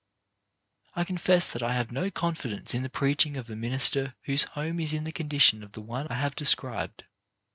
I 0.95 1.03
confess 1.03 1.45
that 1.53 1.61
I 1.61 1.75
have 1.75 1.91
no 1.91 2.09
confidence 2.09 2.73
in 2.73 2.81
the 2.81 2.89
preaching 2.89 3.37
of 3.37 3.51
a 3.51 3.55
minister 3.55 4.15
whose 4.23 4.41
home 4.57 4.79
is 4.79 4.95
in 4.95 5.03
the 5.03 5.11
condition 5.11 5.61
of 5.61 5.73
the 5.73 5.81
one 5.81 6.07
I 6.09 6.15
have 6.15 6.35
described. 6.35 7.03